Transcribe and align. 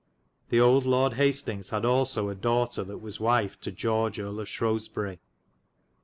The 0.49 0.59
olde 0.59 0.87
Lorde 0.87 1.13
Hastings 1.13 1.69
had 1.69 1.85
also 1.85 2.29
a 2.31 2.35
dowghtar 2.35 2.87
that 2.87 2.97
was 3.03 3.19
wyfe 3.19 3.59
to 3.59 3.71
George 3.71 4.17
Erie 4.17 4.41
of 4.41 4.47
Shrobbesbyri. 4.47 5.19